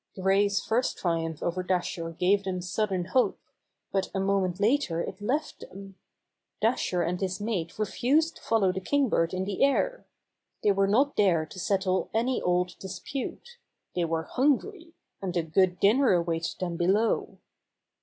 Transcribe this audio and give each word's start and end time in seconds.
Gray's 0.19 0.59
first 0.59 0.97
triumph 0.97 1.43
over 1.43 1.61
Dasher 1.61 2.09
gave 2.09 2.43
them 2.43 2.59
sudden 2.59 3.05
hope, 3.05 3.39
but 3.91 4.09
a 4.15 4.19
moment 4.19 4.59
later 4.59 4.99
it 4.99 5.21
left 5.21 5.59
them. 5.59 5.93
Dasher 6.59 7.03
and 7.03 7.21
his 7.21 7.39
mate 7.39 7.77
refused 7.77 8.37
to 8.37 8.41
follow 8.41 8.71
the 8.73 8.79
Kingbird 8.79 9.31
in 9.31 9.45
the 9.45 9.63
air. 9.63 10.07
They 10.63 10.71
were 10.71 10.87
not 10.87 11.17
there 11.17 11.45
to 11.45 11.59
settle 11.59 12.09
any 12.15 12.41
old 12.41 12.79
dispute. 12.79 13.59
They 13.93 14.05
were 14.05 14.23
hungry, 14.23 14.95
and 15.21 15.37
a 15.37 15.43
good 15.43 15.79
dinner 15.79 16.13
awaited 16.13 16.57
them 16.59 16.77
below. 16.77 17.37